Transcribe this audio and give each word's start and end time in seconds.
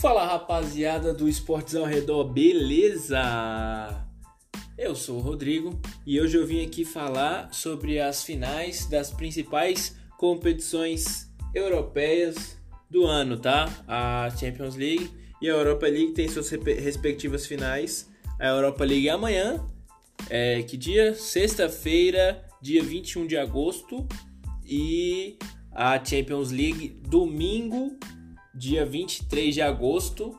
Fala 0.00 0.24
rapaziada 0.24 1.12
do 1.12 1.28
Esportes 1.28 1.74
ao 1.74 1.84
Redor, 1.84 2.24
beleza? 2.24 3.20
Eu 4.78 4.96
sou 4.96 5.18
o 5.18 5.20
Rodrigo 5.20 5.78
e 6.06 6.18
hoje 6.18 6.38
eu 6.38 6.46
vim 6.46 6.64
aqui 6.64 6.86
falar 6.86 7.52
sobre 7.52 8.00
as 8.00 8.24
finais 8.24 8.86
das 8.86 9.10
principais 9.10 9.94
competições 10.16 11.30
europeias 11.54 12.58
do 12.88 13.04
ano, 13.04 13.36
tá? 13.36 13.68
A 13.86 14.30
Champions 14.30 14.74
League 14.74 15.10
e 15.42 15.50
a 15.50 15.52
Europa 15.52 15.86
League 15.86 16.12
têm 16.12 16.28
suas 16.28 16.48
respectivas 16.48 17.46
finais. 17.46 18.10
A 18.38 18.46
Europa 18.46 18.82
League 18.86 19.06
é 19.06 19.12
amanhã, 19.12 19.62
é 20.30 20.62
que 20.62 20.78
dia? 20.78 21.14
Sexta-feira, 21.14 22.42
dia 22.62 22.82
21 22.82 23.26
de 23.26 23.36
agosto, 23.36 24.08
e 24.64 25.36
a 25.70 26.02
Champions 26.02 26.50
League 26.50 26.98
domingo, 27.06 27.98
dia 28.60 28.84
23 28.84 29.54
de 29.54 29.62
agosto. 29.62 30.38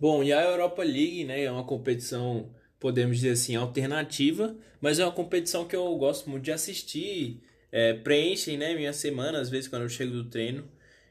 Bom, 0.00 0.24
e 0.24 0.32
a 0.32 0.42
Europa 0.42 0.82
League, 0.82 1.22
né, 1.22 1.44
é 1.44 1.50
uma 1.50 1.62
competição, 1.62 2.50
podemos 2.80 3.18
dizer 3.18 3.30
assim, 3.30 3.54
alternativa, 3.54 4.56
mas 4.80 4.98
é 4.98 5.04
uma 5.04 5.12
competição 5.12 5.64
que 5.64 5.76
eu 5.76 5.96
gosto 5.96 6.28
muito 6.28 6.42
de 6.42 6.50
assistir, 6.50 7.40
é, 7.70 7.94
preenchem, 7.94 8.56
né, 8.56 8.74
minha 8.74 8.92
semana, 8.92 9.38
às 9.38 9.48
vezes 9.48 9.68
quando 9.68 9.82
eu 9.82 9.88
chego 9.88 10.14
do 10.14 10.24
treino, 10.24 10.68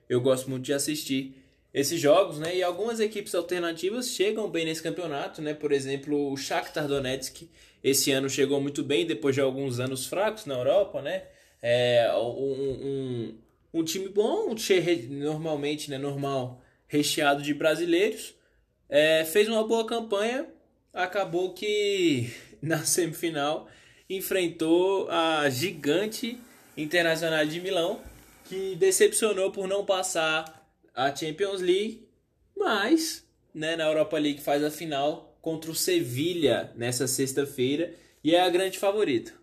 eu 0.10 0.20
gosto 0.20 0.50
muito 0.50 0.66
de 0.66 0.74
assistir 0.74 1.42
esses 1.74 1.98
jogos, 1.98 2.40
né, 2.40 2.58
e 2.58 2.62
algumas 2.62 3.00
equipes 3.00 3.34
alternativas 3.36 4.10
chegam 4.10 4.50
bem 4.50 4.66
nesse 4.66 4.84
campeonato, 4.84 5.42
né, 5.42 5.54
por 5.54 5.72
exemplo, 5.72 6.30
o 6.30 6.36
Shakhtar 6.36 6.90
Donetsk, 6.90 7.50
esse 7.82 8.12
ano 8.12 8.30
chegou 8.30 8.60
muito 8.60 8.84
bem, 8.84 9.06
depois 9.06 9.34
de 9.34 9.40
alguns 9.40 9.80
anos 9.80 10.06
fracos 10.06 10.46
na 10.46 10.56
Europa, 10.56 11.02
né, 11.02 11.24
é, 11.62 12.12
um, 12.16 13.38
um, 13.74 13.80
um 13.80 13.84
time 13.84 14.10
bom, 14.10 14.56
normalmente, 15.10 15.90
né, 15.90 15.98
normal, 15.98 16.62
recheado 16.88 17.42
de 17.42 17.54
brasileiros, 17.54 18.36
é, 18.90 19.26
fez 19.26 19.48
uma 19.48 19.68
boa 19.68 19.86
campanha, 19.86 20.48
acabou 20.94 21.54
que 21.54 22.34
na 22.62 22.84
semifinal 22.86 23.68
enfrentou 24.10 25.10
a 25.10 25.50
gigante 25.50 26.40
Internacional 26.78 27.46
de 27.46 27.60
Milão, 27.60 28.00
que 28.46 28.76
decepcionou 28.76 29.52
por 29.52 29.68
não 29.68 29.84
passar 29.84 30.70
a 30.94 31.14
Champions 31.14 31.60
League, 31.60 32.08
mas 32.56 33.26
né, 33.54 33.76
na 33.76 33.86
Europa 33.86 34.18
League 34.18 34.42
faz 34.42 34.64
a 34.64 34.70
final 34.72 35.38
contra 35.42 35.72
o 35.72 35.76
Sevilha 35.76 36.72
nessa 36.76 37.08
sexta-feira 37.08 37.94
e 38.24 38.36
é 38.36 38.42
a 38.42 38.50
grande 38.50 38.78
favorita. 38.78 39.34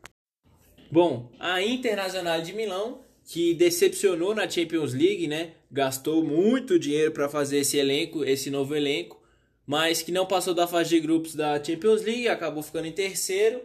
Bom, 0.95 1.29
a 1.41 1.61
Internacional 1.61 2.41
de 2.41 2.53
Milão, 2.53 3.01
que 3.25 3.53
decepcionou 3.53 4.33
na 4.33 4.49
Champions 4.49 4.95
League, 4.95 5.27
né? 5.27 5.55
Gastou 5.69 6.23
muito 6.23 6.79
dinheiro 6.79 7.11
para 7.11 7.29
fazer 7.29 7.59
esse 7.59 7.77
elenco, 7.77 8.25
esse 8.25 8.49
novo 8.49 8.77
elenco, 8.77 9.21
mas 9.67 10.03
que 10.03 10.13
não 10.13 10.25
passou 10.25 10.55
da 10.55 10.69
fase 10.69 10.91
de 10.91 11.01
grupos 11.01 11.35
da 11.35 11.61
Champions 11.61 12.03
League, 12.03 12.29
acabou 12.29 12.63
ficando 12.63 12.87
em 12.87 12.93
terceiro. 12.93 13.61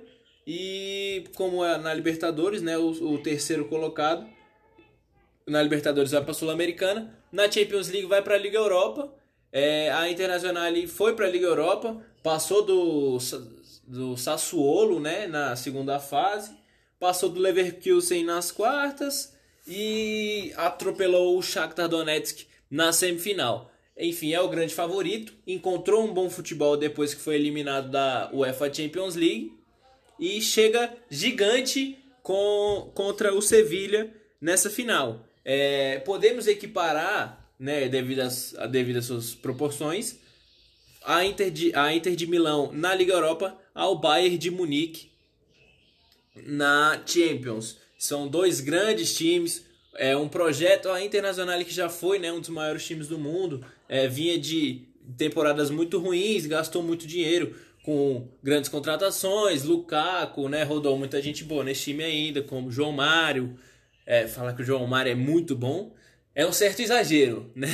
E 0.47 1.25
como 1.35 1.63
é 1.63 1.77
na 1.77 1.93
Libertadores, 1.93 2.63
né, 2.63 2.79
o, 2.79 2.89
o 2.89 3.19
terceiro 3.19 3.65
colocado 3.65 4.27
na 5.45 5.61
Libertadores 5.61 6.09
vai 6.09 6.23
para 6.23 6.31
a 6.31 6.33
Sul-Americana, 6.33 7.15
na 7.31 7.43
Champions 7.43 7.89
League 7.89 8.07
vai 8.07 8.23
para 8.23 8.33
a 8.33 8.39
Liga 8.39 8.57
Europa. 8.57 9.13
É, 9.51 9.91
a 9.91 10.09
Internacional 10.09 10.73
foi 10.87 11.15
para 11.15 11.27
a 11.27 11.29
Liga 11.29 11.45
Europa, 11.45 12.03
passou 12.23 12.65
do 12.65 13.19
do 13.87 14.17
Sassuolo, 14.17 14.99
né, 14.99 15.27
na 15.27 15.55
segunda 15.55 15.99
fase 15.99 16.57
passou 16.99 17.29
do 17.29 17.39
Leverkusen 17.39 18.23
nas 18.23 18.51
quartas 18.51 19.33
e 19.67 20.51
atropelou 20.57 21.37
o 21.37 21.41
Shakhtar 21.41 21.87
Donetsk 21.87 22.45
na 22.69 22.91
semifinal. 22.91 23.71
Enfim, 23.97 24.33
é 24.33 24.41
o 24.41 24.47
grande 24.47 24.73
favorito, 24.73 25.33
encontrou 25.45 26.03
um 26.05 26.13
bom 26.13 26.29
futebol 26.29 26.77
depois 26.77 27.13
que 27.13 27.21
foi 27.21 27.35
eliminado 27.35 27.89
da 27.89 28.29
UEFA 28.33 28.73
Champions 28.73 29.15
League 29.15 29.53
e 30.19 30.41
chega 30.41 30.93
gigante 31.09 31.97
com, 32.23 32.91
contra 32.93 33.33
o 33.33 33.41
Sevilha 33.41 34.13
nessa 34.39 34.69
final. 34.69 35.25
É, 35.43 35.99
podemos 35.99 36.47
equiparar, 36.47 37.49
né, 37.59 37.89
devido 37.89 38.19
às, 38.19 38.55
devido 38.69 38.97
às 38.97 39.05
suas 39.05 39.35
proporções, 39.35 40.17
a 41.03 41.25
Inter, 41.25 41.51
de, 41.51 41.75
a 41.75 41.93
Inter 41.93 42.15
de 42.15 42.27
Milão 42.27 42.71
na 42.71 42.93
Liga 42.93 43.13
Europa 43.13 43.57
ao 43.73 43.97
Bayern 43.97 44.37
de 44.37 44.51
Munique 44.51 45.08
na 46.45 47.01
Champions. 47.05 47.77
São 47.97 48.27
dois 48.27 48.61
grandes 48.61 49.15
times, 49.15 49.65
é 49.95 50.15
um 50.15 50.29
projeto 50.29 50.89
Internacional 50.97 51.59
que 51.63 51.73
já 51.73 51.89
foi 51.89 52.19
né, 52.19 52.31
um 52.31 52.39
dos 52.39 52.49
maiores 52.49 52.85
times 52.85 53.07
do 53.07 53.17
mundo, 53.17 53.65
é, 53.87 54.07
vinha 54.07 54.37
de 54.37 54.87
temporadas 55.17 55.69
muito 55.69 55.99
ruins, 55.99 56.45
gastou 56.45 56.81
muito 56.81 57.05
dinheiro 57.05 57.55
com 57.83 58.27
grandes 58.43 58.69
contratações, 58.69 59.63
Lukaku, 59.63 60.47
né, 60.47 60.63
rodou 60.63 60.97
muita 60.97 61.21
gente 61.21 61.43
boa 61.43 61.63
nesse 61.63 61.85
time 61.85 62.03
ainda, 62.03 62.41
como 62.41 62.71
João 62.71 62.91
Mário, 62.91 63.57
é, 64.05 64.27
falar 64.27 64.53
que 64.53 64.61
o 64.61 64.65
João 64.65 64.85
Mário 64.87 65.11
é 65.11 65.15
muito 65.15 65.55
bom 65.55 65.93
é 66.39 66.45
um 66.45 66.53
certo 66.53 66.81
exagero, 66.81 67.51
né? 67.55 67.67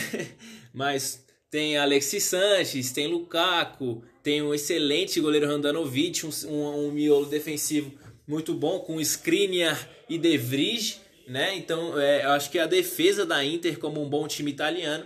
Mas 0.73 1.23
tem 1.51 1.77
Alexis 1.77 2.23
Sanches, 2.23 2.91
tem 2.91 3.07
Lukaku, 3.07 4.03
tem 4.23 4.41
um 4.41 4.53
excelente 4.55 5.19
goleiro 5.19 5.47
Randanovic, 5.47 6.25
um, 6.25 6.31
um, 6.49 6.87
um 6.87 6.91
miolo 6.91 7.27
defensivo 7.27 7.91
muito 8.27 8.53
bom 8.53 8.79
com 8.79 8.99
Skriniar 9.01 9.89
e 10.09 10.17
De 10.17 10.37
Vrij, 10.37 10.99
né? 11.27 11.55
Então, 11.55 11.99
é, 11.99 12.25
eu 12.25 12.31
acho 12.31 12.49
que 12.49 12.59
a 12.59 12.67
defesa 12.67 13.25
da 13.25 13.43
Inter 13.43 13.79
como 13.79 14.01
um 14.01 14.09
bom 14.09 14.27
time 14.27 14.51
italiano 14.51 15.05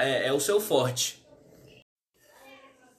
é, 0.00 0.26
é 0.26 0.32
o 0.32 0.40
seu 0.40 0.60
forte. 0.60 1.22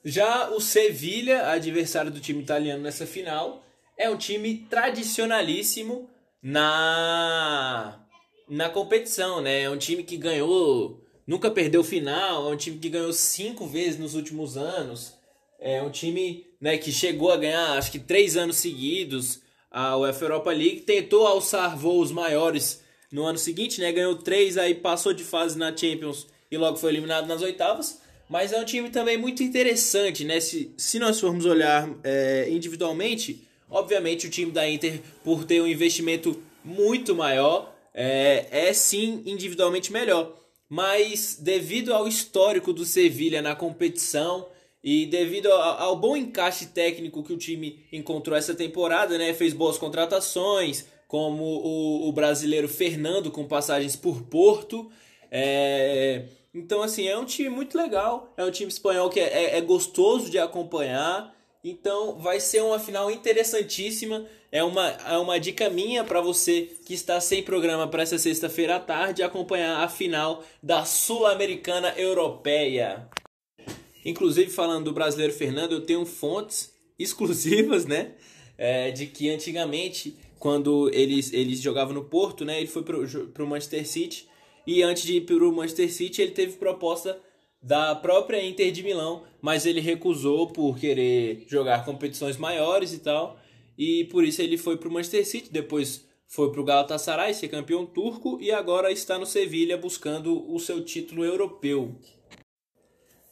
Já 0.04 0.50
o 0.50 0.60
Sevilha, 0.60 1.48
adversário 1.48 2.10
do 2.10 2.20
time 2.20 2.42
italiano 2.42 2.82
nessa 2.82 3.06
final, 3.06 3.64
é 3.96 4.10
um 4.10 4.16
time 4.16 4.66
tradicionalíssimo 4.68 6.10
na 6.42 8.00
na 8.46 8.68
competição, 8.68 9.40
né? 9.40 9.62
É 9.62 9.70
um 9.70 9.78
time 9.78 10.02
que 10.02 10.18
ganhou, 10.18 11.02
nunca 11.26 11.50
perdeu 11.50 11.82
final, 11.82 12.50
é 12.50 12.54
um 12.54 12.56
time 12.56 12.78
que 12.78 12.90
ganhou 12.90 13.12
cinco 13.14 13.66
vezes 13.66 13.98
nos 13.98 14.14
últimos 14.14 14.58
anos. 14.58 15.13
É 15.64 15.82
um 15.82 15.90
time 15.90 16.46
né, 16.60 16.76
que 16.76 16.92
chegou 16.92 17.32
a 17.32 17.36
ganhar 17.36 17.78
acho 17.78 17.90
que 17.90 17.98
três 17.98 18.36
anos 18.36 18.56
seguidos 18.56 19.42
a 19.74 19.96
UEFA 19.96 20.26
Europa 20.26 20.52
League, 20.52 20.82
tentou 20.82 21.26
alçar 21.26 21.76
voos 21.76 22.12
maiores 22.12 22.80
no 23.10 23.24
ano 23.24 23.36
seguinte, 23.36 23.80
né, 23.80 23.90
ganhou 23.90 24.14
três, 24.14 24.56
aí 24.56 24.72
passou 24.72 25.12
de 25.12 25.24
fase 25.24 25.58
na 25.58 25.76
Champions 25.76 26.28
e 26.48 26.56
logo 26.56 26.76
foi 26.76 26.92
eliminado 26.92 27.26
nas 27.26 27.42
oitavas. 27.42 28.00
Mas 28.28 28.52
é 28.52 28.60
um 28.60 28.64
time 28.64 28.88
também 28.88 29.18
muito 29.18 29.42
interessante, 29.42 30.24
né? 30.24 30.40
Se, 30.40 30.72
se 30.78 30.98
nós 30.98 31.20
formos 31.20 31.44
olhar 31.44 31.88
é, 32.02 32.48
individualmente, 32.48 33.46
obviamente 33.68 34.26
o 34.26 34.30
time 34.30 34.50
da 34.50 34.68
Inter, 34.68 35.00
por 35.22 35.44
ter 35.44 35.60
um 35.60 35.66
investimento 35.66 36.40
muito 36.64 37.14
maior, 37.14 37.74
é, 37.92 38.46
é 38.50 38.72
sim 38.72 39.22
individualmente 39.26 39.92
melhor. 39.92 40.36
Mas 40.68 41.36
devido 41.38 41.92
ao 41.92 42.08
histórico 42.08 42.72
do 42.72 42.84
Sevilha 42.84 43.42
na 43.42 43.54
competição, 43.54 44.46
e 44.84 45.06
devido 45.06 45.50
ao, 45.50 45.96
bom 45.96 46.14
encaixe 46.14 46.66
técnico 46.66 47.22
que 47.22 47.32
o 47.32 47.38
time 47.38 47.82
encontrou 47.90 48.36
essa 48.36 48.54
temporada, 48.54 49.16
né, 49.16 49.32
fez 49.32 49.54
boas 49.54 49.78
contratações, 49.78 50.84
como 51.08 51.42
o, 52.06 52.12
brasileiro 52.12 52.68
Fernando 52.68 53.30
com 53.30 53.46
passagens 53.46 53.96
por 53.96 54.24
Porto. 54.24 54.90
É, 55.30 56.24
então, 56.52 56.82
assim, 56.82 57.08
é 57.08 57.16
um 57.16 57.24
time 57.24 57.48
muito 57.48 57.78
legal. 57.78 58.30
É 58.36 58.44
um 58.44 58.50
time 58.50 58.70
espanhol 58.70 59.08
que 59.08 59.20
é, 59.20 59.54
é, 59.54 59.56
é 59.56 59.60
gostoso 59.62 60.28
de 60.30 60.38
acompanhar. 60.38 61.34
Então, 61.62 62.18
vai 62.18 62.38
ser 62.38 62.62
uma 62.62 62.78
final 62.78 63.10
interessantíssima. 63.10 64.26
É 64.52 64.62
uma, 64.62 64.88
é 64.88 65.16
uma 65.16 65.40
dica 65.40 65.70
minha 65.70 66.04
para 66.04 66.20
você 66.20 66.76
que 66.84 66.92
está 66.92 67.18
sem 67.20 67.42
programa 67.42 67.88
para 67.88 68.02
essa 68.02 68.18
sexta-feira 68.18 68.76
à 68.76 68.80
tarde 68.80 69.22
acompanhar 69.22 69.82
a 69.82 69.88
final 69.88 70.44
da 70.62 70.84
Sul-Americana 70.84 71.94
Europeia. 71.96 73.08
Inclusive, 74.04 74.50
falando 74.50 74.86
do 74.86 74.92
brasileiro 74.92 75.32
Fernando, 75.32 75.72
eu 75.72 75.80
tenho 75.80 76.04
fontes 76.04 76.72
exclusivas, 76.98 77.86
né? 77.86 78.12
É, 78.56 78.90
de 78.90 79.06
que 79.06 79.30
antigamente, 79.30 80.16
quando 80.38 80.88
eles, 80.92 81.32
eles 81.32 81.60
jogavam 81.60 81.94
no 81.94 82.04
Porto, 82.04 82.44
né? 82.44 82.58
Ele 82.58 82.68
foi 82.68 82.82
para 82.82 83.44
o 83.44 83.46
Manchester 83.46 83.86
City. 83.86 84.28
E 84.66 84.82
antes 84.82 85.02
de 85.02 85.16
ir 85.16 85.20
para 85.22 85.36
o 85.36 85.52
Manchester 85.52 85.92
City, 85.92 86.22
ele 86.22 86.30
teve 86.32 86.56
proposta 86.56 87.18
da 87.64 87.94
própria 87.94 88.44
Inter 88.44 88.70
de 88.70 88.82
Milão, 88.82 89.24
mas 89.40 89.64
ele 89.64 89.80
recusou 89.80 90.48
por 90.48 90.78
querer 90.78 91.44
jogar 91.48 91.84
competições 91.84 92.36
maiores 92.36 92.92
e 92.92 92.98
tal. 92.98 93.38
E 93.76 94.04
por 94.04 94.22
isso 94.22 94.42
ele 94.42 94.58
foi 94.58 94.76
para 94.76 94.88
o 94.88 94.92
Manchester 94.92 95.26
City, 95.26 95.50
depois 95.50 96.06
foi 96.26 96.50
para 96.50 96.60
o 96.60 96.64
Galatasaray, 96.64 97.32
ser 97.32 97.48
campeão 97.48 97.86
turco 97.86 98.38
e 98.40 98.50
agora 98.50 98.92
está 98.92 99.18
no 99.18 99.26
Sevilha 99.26 99.76
buscando 99.76 100.52
o 100.52 100.58
seu 100.58 100.84
título 100.84 101.24
europeu. 101.24 101.94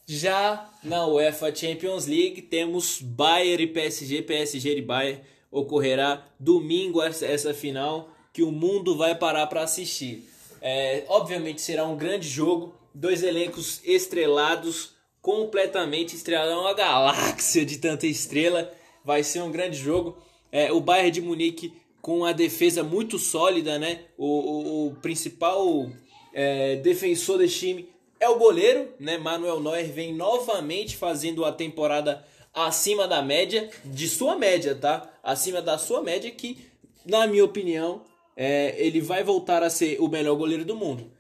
Já 0.07 0.69
na 0.83 1.07
UEFA 1.07 1.55
Champions 1.55 2.07
League 2.07 2.43
temos 2.43 3.01
Bayern 3.01 3.65
e 3.65 3.67
PSG, 3.69 4.23
PSG 4.23 4.79
e 4.79 4.83
Bayern 4.83 5.21
ocorrerá 5.51 6.27
domingo 6.41 7.01
essa, 7.03 7.55
final 7.55 8.11
que 8.33 8.43
o 8.43 8.51
mundo 8.51 8.97
vai 8.97 9.15
parar 9.15 9.47
para 9.47 9.63
assistir. 9.63 10.29
É, 10.61 11.05
obviamente 11.09 11.61
será 11.61 11.87
um 11.87 11.97
grande 11.97 12.29
jogo, 12.29 12.75
dois 12.95 13.23
elencos 13.23 13.81
estrelados, 13.85 14.95
completamente 15.21 16.17
estrelados, 16.17 16.53
é 16.53 16.57
uma 16.57 16.75
galáxia 16.75 17.65
de 17.65 17.79
tanta 17.79 18.07
estrela. 18.07 18.73
Vai 19.05 19.23
ser 19.23 19.43
um 19.43 19.51
grande 19.51 19.77
jogo. 19.77 20.17
É, 20.51 20.73
o 20.73 20.81
Bayern 20.81 21.11
de 21.11 21.21
Munique 21.21 21.73
com 22.01 22.25
a 22.25 22.33
defesa 22.33 22.83
muito 22.83 23.19
sólida, 23.19 23.79
né? 23.79 24.01
O, 24.19 24.27
o, 24.27 24.87
o 24.89 24.95
principal 24.97 25.89
é, 26.35 26.77
defensor 26.77 27.39
desse 27.39 27.59
time 27.61 27.92
é 28.23 28.29
o 28.29 28.39
goleiro, 28.39 28.89
né? 29.01 29.19
Manuel 29.19 29.61
Neuer 29.61 29.91
vem 29.91 30.15
novamente 30.15 30.97
fazendo 30.97 31.45
a 31.45 31.51
temporada 31.51 32.25
acima 32.55 33.09
da 33.09 33.21
média, 33.21 33.69
de 33.85 34.09
sua 34.09 34.37
média, 34.37 34.77
tá? 34.77 35.11
Acima 35.25 35.61
da 35.61 35.77
sua 35.77 36.01
média, 36.03 36.31
que, 36.31 36.57
na 37.05 37.27
minha 37.27 37.45
opinião, 37.45 38.03
é, 38.37 38.77
ele 38.79 39.01
vai 39.01 39.25
voltar 39.25 39.65
a 39.65 39.69
ser 39.69 40.01
o 40.01 40.07
melhor 40.07 40.37
goleiro 40.37 40.65
do 40.65 40.77
mundo. 40.77 41.11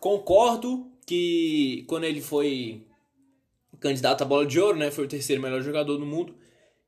Concordo 0.00 0.90
que 1.06 1.84
quando 1.86 2.02
ele 2.02 2.20
foi 2.20 2.84
candidato 3.78 4.22
à 4.22 4.24
bola 4.24 4.44
de 4.44 4.58
ouro, 4.58 4.76
né? 4.76 4.90
Foi 4.90 5.04
o 5.04 5.08
terceiro 5.08 5.40
melhor 5.40 5.62
jogador 5.62 5.98
do 5.98 6.04
mundo. 6.04 6.34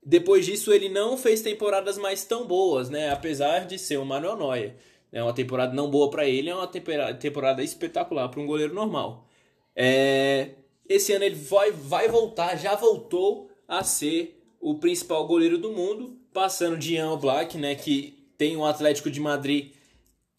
Depois 0.05 0.45
disso, 0.45 0.73
ele 0.73 0.89
não 0.89 1.17
fez 1.17 1.41
temporadas 1.41 1.97
mais 1.97 2.25
tão 2.25 2.49
boas, 2.49 2.91
né? 2.91 3.13
Apesar 3.13 3.65
de 3.65 3.79
ser 3.79 3.99
o 3.99 4.05
Manuel 4.05 4.37
Neuer. 4.37 4.75
É 5.13 5.23
uma 5.23 5.33
temporada 5.33 5.73
não 5.73 5.89
boa 5.89 6.11
para 6.11 6.27
ele, 6.27 6.51
é 6.51 6.55
uma 6.55 6.67
temporada 6.67 7.63
espetacular 7.63 8.29
para 8.29 8.41
um 8.41 8.47
goleiro 8.47 8.75
normal. 8.75 9.29
É... 9.75 10.51
Esse 10.89 11.13
ano 11.13 11.25
ele 11.25 11.37
vai, 11.37 11.71
vai 11.71 12.09
voltar, 12.09 12.57
já 12.57 12.75
voltou 12.75 13.51
a 13.67 13.83
ser 13.83 14.43
o 14.61 14.75
principal 14.75 15.27
goleiro 15.27 15.59
do 15.59 15.73
mundo, 15.73 16.19
passando 16.33 16.77
de 16.77 16.95
Ian 16.95 17.17
Black, 17.17 17.57
né? 17.57 17.75
Que 17.75 18.27
tem 18.37 18.57
um 18.57 18.65
Atlético 18.65 19.11
de 19.11 19.21
Madrid 19.21 19.73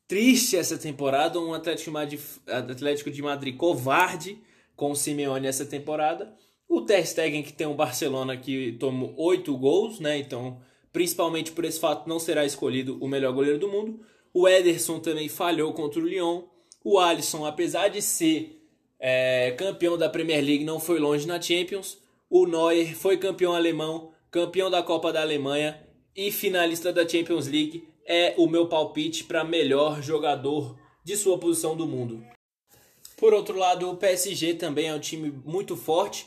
triste 0.08 0.56
essa 0.56 0.78
temporada, 0.78 1.40
um 1.40 1.54
Atlético 1.54 1.86
de 1.86 1.92
Madrid, 1.92 2.20
Atlético 2.48 3.10
de 3.10 3.22
Madrid 3.22 3.56
covarde 3.56 4.38
com 4.76 4.92
o 4.92 4.96
Simeone 4.96 5.48
essa 5.48 5.66
temporada. 5.66 6.34
O 6.68 6.82
Ter 6.82 7.06
Stegen 7.06 7.44
que 7.44 7.54
tem 7.54 7.68
o 7.68 7.74
Barcelona 7.74 8.38
que 8.38 8.74
tomou 8.74 9.14
oito 9.18 9.58
gols, 9.58 10.00
né? 10.00 10.18
Então, 10.18 10.60
principalmente 10.92 11.52
por 11.52 11.66
esse 11.66 11.80
fato, 11.80 12.08
não 12.08 12.20
será 12.20 12.46
escolhido 12.46 12.98
o 13.02 13.08
melhor 13.08 13.34
goleiro 13.34 13.60
do 13.60 13.68
mundo. 13.68 14.00
O 14.34 14.48
Ederson 14.48 15.00
também 15.00 15.30
falhou 15.30 15.74
contra 15.74 16.00
o 16.00 16.06
Lyon. 16.06 16.44
O 16.84 17.00
Alisson, 17.00 17.46
apesar 17.46 17.88
de 17.90 18.02
ser 18.02 18.63
é, 19.04 19.52
campeão 19.52 19.98
da 19.98 20.10
Premier 20.10 20.42
League, 20.44 20.64
não 20.64 20.80
foi 20.80 20.98
longe 20.98 21.28
na 21.28 21.42
Champions. 21.42 21.98
O 22.30 22.48
Neuer 22.48 22.96
foi 22.96 23.18
campeão 23.18 23.54
alemão, 23.54 24.14
campeão 24.32 24.72
da 24.72 24.82
Copa 24.82 25.12
da 25.12 25.22
Alemanha 25.22 25.86
e 26.16 26.32
finalista 26.32 26.94
da 26.94 27.08
Champions 27.08 27.48
League. 27.48 27.88
É 28.08 28.34
o 28.38 28.48
meu 28.48 28.68
palpite 28.68 29.26
para 29.26 29.44
melhor 29.44 30.02
jogador 30.02 30.80
de 31.04 31.18
sua 31.18 31.38
posição 31.38 31.76
do 31.76 31.86
mundo. 31.86 32.24
Por 33.18 33.34
outro 33.34 33.58
lado, 33.58 33.90
o 33.90 33.98
PSG 33.98 34.54
também 34.54 34.88
é 34.88 34.94
um 34.94 35.00
time 35.00 35.30
muito 35.46 35.76
forte 35.76 36.26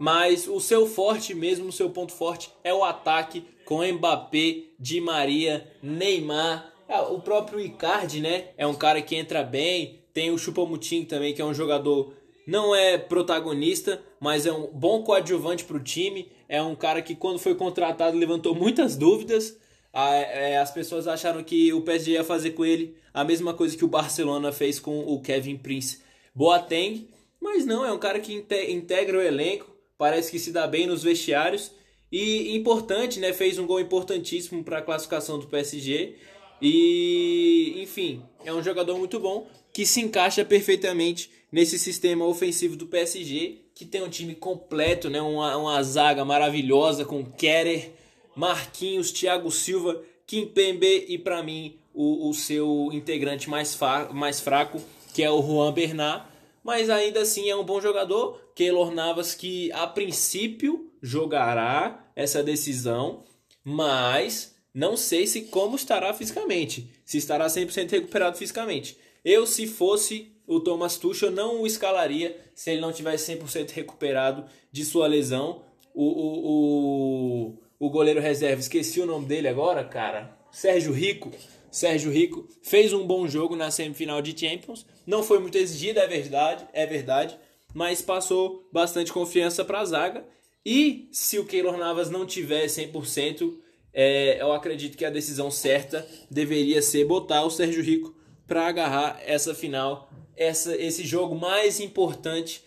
mas 0.00 0.48
o 0.48 0.58
seu 0.60 0.86
forte 0.86 1.34
mesmo, 1.34 1.68
o 1.68 1.72
seu 1.72 1.90
ponto 1.90 2.14
forte 2.14 2.50
é 2.64 2.72
o 2.72 2.82
ataque 2.82 3.44
com 3.66 3.84
Mbappé, 3.84 4.62
Di 4.78 4.98
Maria, 4.98 5.70
Neymar, 5.82 6.72
ah, 6.88 7.02
o 7.02 7.20
próprio 7.20 7.60
Icardi, 7.60 8.18
né? 8.18 8.48
É 8.56 8.66
um 8.66 8.74
cara 8.74 9.02
que 9.02 9.14
entra 9.14 9.42
bem, 9.44 9.99
tem 10.12 10.30
o 10.30 10.38
Choupo-Moting 10.38 11.04
também, 11.04 11.34
que 11.34 11.42
é 11.42 11.44
um 11.44 11.54
jogador 11.54 12.14
não 12.46 12.74
é 12.74 12.98
protagonista, 12.98 14.02
mas 14.18 14.44
é 14.44 14.52
um 14.52 14.66
bom 14.66 15.02
coadjuvante 15.02 15.64
para 15.64 15.76
o 15.76 15.82
time. 15.82 16.32
É 16.48 16.60
um 16.60 16.74
cara 16.74 17.00
que, 17.00 17.14
quando 17.14 17.38
foi 17.38 17.54
contratado, 17.54 18.16
levantou 18.16 18.54
muitas 18.54 18.96
dúvidas. 18.96 19.56
Ah, 19.92 20.14
é, 20.14 20.58
as 20.58 20.70
pessoas 20.72 21.06
acharam 21.06 21.44
que 21.44 21.72
o 21.72 21.82
PSG 21.82 22.12
ia 22.12 22.24
fazer 22.24 22.50
com 22.50 22.64
ele 22.64 22.96
a 23.14 23.24
mesma 23.24 23.54
coisa 23.54 23.76
que 23.76 23.84
o 23.84 23.88
Barcelona 23.88 24.50
fez 24.50 24.80
com 24.80 25.00
o 25.00 25.20
Kevin 25.20 25.56
Prince 25.56 26.00
Boateng, 26.34 27.08
mas 27.40 27.64
não, 27.64 27.84
é 27.84 27.92
um 27.92 27.98
cara 27.98 28.20
que 28.20 28.32
integra 28.68 29.18
o 29.18 29.22
elenco, 29.22 29.66
parece 29.98 30.30
que 30.30 30.38
se 30.38 30.52
dá 30.52 30.66
bem 30.66 30.86
nos 30.86 31.02
vestiários 31.02 31.72
e 32.10 32.56
importante, 32.56 33.18
né? 33.18 33.32
Fez 33.32 33.58
um 33.58 33.66
gol 33.66 33.80
importantíssimo 33.80 34.62
para 34.62 34.78
a 34.78 34.82
classificação 34.82 35.38
do 35.38 35.46
PSG. 35.46 36.16
E, 36.62 37.80
enfim, 37.82 38.22
é 38.44 38.52
um 38.52 38.62
jogador 38.62 38.98
muito 38.98 39.18
bom 39.18 39.46
que 39.72 39.86
se 39.86 40.00
encaixa 40.00 40.44
perfeitamente 40.44 41.30
nesse 41.50 41.78
sistema 41.78 42.24
ofensivo 42.24 42.76
do 42.76 42.86
PSG, 42.86 43.58
que 43.74 43.84
tem 43.84 44.02
um 44.02 44.08
time 44.08 44.34
completo, 44.34 45.08
né? 45.10 45.20
Uma, 45.20 45.56
uma 45.56 45.82
zaga 45.82 46.24
maravilhosa 46.24 47.04
com 47.04 47.24
Kerer, 47.24 47.90
Marquinhos, 48.36 49.12
Thiago 49.12 49.50
Silva, 49.50 50.02
Kimpembe 50.26 51.06
e 51.08 51.18
para 51.18 51.42
mim 51.42 51.76
o, 51.92 52.28
o 52.28 52.34
seu 52.34 52.90
integrante 52.92 53.50
mais, 53.50 53.78
mais 54.12 54.40
fraco, 54.40 54.80
que 55.12 55.22
é 55.22 55.30
o 55.30 55.42
Juan 55.42 55.72
Bernat 55.72 56.30
mas 56.62 56.90
ainda 56.90 57.22
assim 57.22 57.48
é 57.48 57.56
um 57.56 57.64
bom 57.64 57.80
jogador. 57.80 58.40
Keylor 58.54 58.92
Navas, 58.92 59.34
que 59.34 59.72
a 59.72 59.86
princípio 59.86 60.90
jogará 61.02 62.04
essa 62.14 62.42
decisão, 62.42 63.24
mas 63.64 64.54
não 64.74 64.96
sei 64.96 65.26
se 65.26 65.42
como 65.42 65.76
estará 65.76 66.12
fisicamente, 66.12 66.90
se 67.04 67.18
estará 67.18 67.46
100% 67.46 67.90
recuperado 67.90 68.36
fisicamente. 68.36 68.98
Eu, 69.24 69.46
se 69.46 69.66
fosse 69.66 70.32
o 70.46 70.60
Thomas 70.60 70.96
Tuchel, 70.96 71.30
não 71.30 71.62
o 71.62 71.66
escalaria 71.66 72.38
se 72.54 72.70
ele 72.70 72.80
não 72.80 72.92
tivesse 72.92 73.36
100% 73.36 73.70
recuperado 73.70 74.44
de 74.72 74.84
sua 74.84 75.06
lesão. 75.06 75.62
O, 75.94 76.04
o, 76.04 77.54
o, 77.78 77.86
o 77.86 77.90
goleiro 77.90 78.20
reserva, 78.20 78.60
esqueci 78.60 79.00
o 79.00 79.06
nome 79.06 79.26
dele 79.26 79.48
agora, 79.48 79.84
cara. 79.84 80.36
Sérgio 80.50 80.92
Rico 80.92 81.30
Sérgio 81.70 82.10
Rico 82.10 82.48
fez 82.62 82.92
um 82.92 83.06
bom 83.06 83.28
jogo 83.28 83.54
na 83.54 83.70
semifinal 83.70 84.20
de 84.20 84.38
Champions. 84.38 84.84
Não 85.06 85.22
foi 85.22 85.38
muito 85.38 85.56
exigido, 85.56 86.00
é 86.00 86.06
verdade, 86.06 86.66
é 86.72 86.84
verdade, 86.84 87.38
mas 87.72 88.02
passou 88.02 88.68
bastante 88.72 89.12
confiança 89.12 89.64
para 89.64 89.80
a 89.80 89.84
zaga. 89.84 90.24
E 90.66 91.08
se 91.12 91.38
o 91.38 91.46
Keylor 91.46 91.76
Navas 91.78 92.10
não 92.10 92.26
tiver 92.26 92.66
100%, 92.66 93.54
é, 93.92 94.40
eu 94.40 94.52
acredito 94.52 94.98
que 94.98 95.04
a 95.04 95.10
decisão 95.10 95.50
certa 95.50 96.06
deveria 96.30 96.82
ser 96.82 97.04
botar 97.04 97.44
o 97.44 97.50
Sérgio 97.50 97.82
Rico 97.82 98.14
para 98.50 98.66
agarrar 98.66 99.22
essa 99.24 99.54
final, 99.54 100.10
essa, 100.36 100.76
esse 100.76 101.06
jogo 101.06 101.36
mais 101.36 101.78
importante 101.78 102.64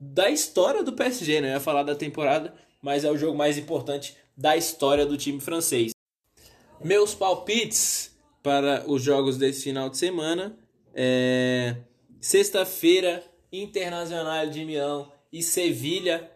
da 0.00 0.30
história 0.30 0.82
do 0.82 0.94
PSG. 0.94 1.42
Não 1.42 1.48
né? 1.48 1.54
ia 1.54 1.60
falar 1.60 1.82
da 1.82 1.94
temporada, 1.94 2.54
mas 2.80 3.04
é 3.04 3.10
o 3.10 3.18
jogo 3.18 3.36
mais 3.36 3.58
importante 3.58 4.16
da 4.34 4.56
história 4.56 5.04
do 5.04 5.14
time 5.14 5.38
francês. 5.38 5.92
Meus 6.82 7.14
palpites 7.14 8.16
para 8.42 8.82
os 8.86 9.02
jogos 9.02 9.36
desse 9.36 9.64
final 9.64 9.90
de 9.90 9.98
semana. 9.98 10.58
É... 10.94 11.76
Sexta-feira, 12.18 13.22
Internacional 13.52 14.46
de 14.46 14.64
Milão 14.64 15.12
e 15.30 15.42
Sevilha. 15.42 16.30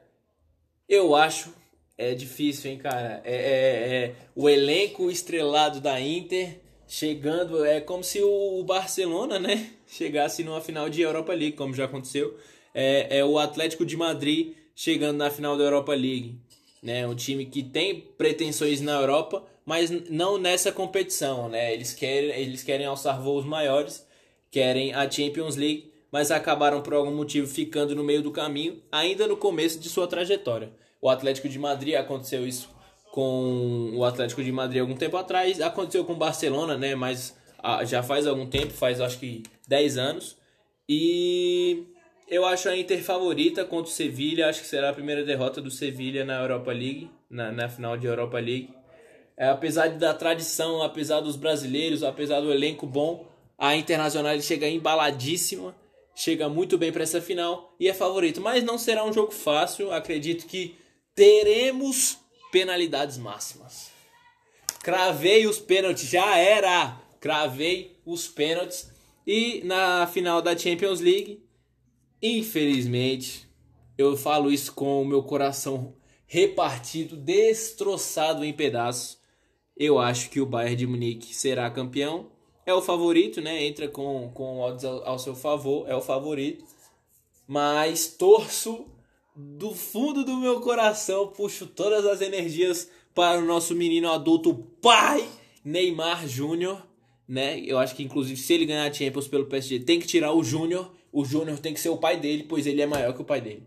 Eu 0.87 1.17
acho 1.17 1.55
é 1.97 2.15
difícil, 2.15 2.71
hein, 2.71 2.77
cara? 2.77 3.23
É, 3.25 3.35
é, 3.35 3.97
é, 3.97 4.15
o 4.37 4.47
elenco 4.47 5.11
estrelado 5.11 5.81
da 5.81 5.99
Inter 5.99 6.61
chegando. 6.91 7.65
É 7.65 7.81
como 7.81 8.03
se 8.03 8.21
o 8.21 8.63
Barcelona, 8.65 9.39
né? 9.39 9.71
Chegasse 9.87 10.43
numa 10.43 10.61
final 10.61 10.91
de 10.91 11.01
Europa 11.01 11.33
League, 11.33 11.57
como 11.57 11.73
já 11.73 11.85
aconteceu. 11.85 12.37
É, 12.75 13.19
é 13.19 13.25
o 13.25 13.39
Atlético 13.39 13.87
de 13.87 13.97
Madrid 13.97 14.55
chegando 14.75 15.17
na 15.17 15.31
final 15.31 15.57
da 15.57 15.65
Europa 15.65 15.93
League. 15.93 16.37
Né? 16.83 17.07
Um 17.07 17.15
time 17.15 17.47
que 17.47 17.63
tem 17.63 18.01
pretensões 18.19 18.81
na 18.81 19.01
Europa, 19.01 19.45
mas 19.65 19.91
não 20.11 20.37
nessa 20.37 20.73
competição, 20.73 21.49
né? 21.49 21.73
Eles 21.73 21.93
querem, 21.93 22.31
eles 22.31 22.63
querem 22.63 22.87
alçar 22.87 23.21
voos 23.21 23.45
maiores, 23.45 24.07
querem 24.51 24.93
a 24.93 25.09
Champions 25.09 25.57
League, 25.57 25.93
mas 26.11 26.31
acabaram 26.31 26.81
por 26.83 26.95
algum 26.95 27.15
motivo 27.15 27.47
ficando 27.47 27.95
no 27.95 28.03
meio 28.03 28.23
do 28.23 28.33
caminho, 28.33 28.83
ainda 28.91 29.27
no 29.27 29.37
começo 29.37 29.79
de 29.79 29.89
sua 29.89 30.07
trajetória. 30.07 30.73
O 31.01 31.09
Atlético 31.09 31.49
de 31.49 31.59
Madrid 31.59 31.95
aconteceu 31.95 32.47
isso 32.47 32.71
com 33.11 33.91
o 33.95 34.05
Atlético 34.05 34.43
de 34.43 34.53
Madrid 34.53 34.81
algum 34.81 34.95
tempo 34.95 35.17
atrás, 35.17 35.61
aconteceu 35.61 36.05
com 36.05 36.13
o 36.13 36.17
Barcelona, 36.17 36.77
né? 36.77 36.95
Mas 36.95 37.37
ah, 37.63 37.85
já 37.85 38.03
faz 38.03 38.27
algum 38.27 38.47
tempo, 38.47 38.73
faz 38.73 39.01
acho 39.01 39.19
que 39.19 39.43
10 39.69 39.99
anos. 39.99 40.37
E 40.89 41.85
eu 42.29 42.45
acho 42.45 42.69
a 42.69 42.77
Inter 42.77 43.03
favorita 43.03 43.65
contra 43.65 43.91
o 43.91 43.95
Sevilha, 43.95 44.49
acho 44.49 44.61
que 44.61 44.67
será 44.67 44.91
a 44.91 44.93
primeira 44.93 45.25
derrota 45.25 45.61
do 45.61 45.71
Sevilha 45.71 46.25
na 46.25 46.41
Europa 46.41 46.73
League, 46.73 47.11
na, 47.29 47.53
na 47.53 47.69
final 47.69 47.97
de 47.97 48.07
Europa 48.07 48.39
League. 48.39 48.71
É, 49.37 49.49
apesar 49.49 49.89
da 49.91 50.13
tradição, 50.13 50.83
apesar 50.83 51.21
dos 51.21 51.35
brasileiros, 51.35 52.03
apesar 52.03 52.41
do 52.41 52.53
elenco 52.53 52.87
bom, 52.87 53.27
a 53.59 53.75
Internacional 53.77 54.39
chega 54.41 54.69
embaladíssima, 54.69 55.75
chega 56.15 56.49
muito 56.49 56.77
bem 56.77 56.93
para 56.93 57.03
essa 57.03 57.21
final 57.21 57.75
e 57.81 57.89
é 57.89 57.95
favorito. 57.95 58.41
Mas 58.41 58.63
não 58.63 58.79
será 58.79 59.05
um 59.05 59.13
jogo 59.13 59.33
fácil, 59.33 59.93
acredito 59.93 60.47
que 60.47 60.77
teremos 61.15 62.19
penalidades 62.51 63.19
máximas. 63.19 63.91
Cravei 64.83 65.47
os 65.47 65.59
pênaltis, 65.59 66.09
já 66.09 66.37
era! 66.37 67.01
Cravei 67.21 68.01
os 68.05 68.29
pênaltis. 68.29 68.91
E 69.27 69.63
na 69.65 70.07
final 70.07 70.41
da 70.41 70.57
Champions 70.57 71.01
League, 71.01 71.45
infelizmente, 72.23 73.49
eu 73.97 74.17
falo 74.17 74.51
isso 74.51 74.73
com 74.73 75.03
o 75.03 75.07
meu 75.07 75.23
coração 75.23 75.95
repartido, 76.27 77.17
destroçado 77.17 78.45
em 78.45 78.53
pedaços 78.53 79.21
eu 79.81 79.99
acho 79.99 80.29
que 80.29 80.43
o 80.43 80.47
Bayern 80.47 80.77
de 80.77 80.87
Munique 80.87 81.35
será 81.35 81.71
campeão 81.71 82.27
é 82.67 82.75
o 82.75 82.83
favorito, 82.83 83.41
né? 83.41 83.65
Entra 83.65 83.89
com, 83.89 84.31
com 84.35 84.61
odds 84.61 84.85
ao, 84.85 85.09
ao 85.09 85.19
seu 85.19 85.35
favor, 85.35 85.89
é 85.89 85.97
o 85.97 86.03
favorito. 86.03 86.67
Mas 87.47 88.09
torço 88.09 88.85
do 89.59 89.75
fundo 89.75 90.25
do 90.25 90.37
meu 90.37 90.61
coração, 90.61 91.29
puxo 91.29 91.67
todas 91.67 92.05
as 92.05 92.21
energias 92.21 92.91
para 93.15 93.39
o 93.39 93.45
nosso 93.45 93.75
menino 93.75 94.11
adulto 94.11 94.55
pai 94.83 95.27
Neymar 95.65 96.29
Júnior, 96.29 96.87
né? 97.27 97.59
Eu 97.61 97.79
acho 97.79 97.95
que 97.95 98.03
inclusive 98.03 98.39
se 98.39 98.53
ele 98.53 98.67
ganhar 98.67 98.93
Champions 98.93 99.29
pelo 99.29 99.47
PSG, 99.47 99.81
tem 99.81 99.99
que 99.99 100.07
tirar 100.07 100.33
o 100.33 100.43
Júnior. 100.45 100.93
O 101.13 101.25
Júnior 101.25 101.59
tem 101.59 101.75
que 101.75 101.81
ser 101.81 101.89
o 101.89 101.97
pai 101.97 102.19
dele, 102.19 102.45
pois 102.45 102.67
ele 102.67 102.83
é 102.83 102.87
maior 102.87 103.13
que 103.13 103.23
o 103.23 103.25
pai 103.25 103.41
dele, 103.41 103.67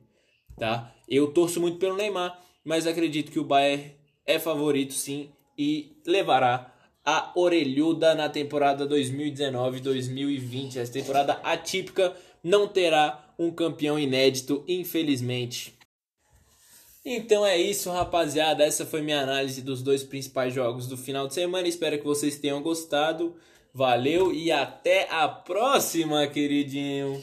tá? 0.58 0.94
Eu 1.08 1.32
torço 1.32 1.60
muito 1.60 1.78
pelo 1.78 1.98
Neymar, 1.98 2.40
mas 2.64 2.88
acredito 2.88 3.32
que 3.32 3.40
o 3.40 3.44
Bayern 3.44 3.94
é 4.26 4.40
favorito 4.40 4.94
sim 4.94 5.30
e 5.58 5.98
levará 6.06 6.74
a 7.06 7.32
orelhuda 7.36 8.16
na 8.16 8.30
temporada 8.30 8.88
2019-2020. 8.88 10.78
Essa 10.78 10.94
temporada 10.94 11.34
atípica 11.44 12.16
não 12.44 12.68
terá 12.68 13.23
um 13.38 13.52
campeão 13.52 13.98
inédito, 14.00 14.64
infelizmente. 14.68 15.74
Então 17.06 17.46
é 17.46 17.58
isso, 17.58 17.92
rapaziada. 17.92 18.64
Essa 18.64 18.86
foi 18.86 19.02
minha 19.02 19.22
análise 19.22 19.62
dos 19.62 19.82
dois 19.82 20.04
principais 20.04 20.54
jogos 20.54 20.88
do 20.88 20.96
final 20.96 21.28
de 21.28 21.34
semana. 21.34 21.68
Espero 21.68 21.98
que 21.98 22.06
vocês 22.06 22.38
tenham 22.38 22.62
gostado. 22.62 23.36
Valeu 23.74 24.34
e 24.34 24.52
até 24.52 25.08
a 25.10 25.28
próxima, 25.28 26.26
queridinho. 26.28 27.22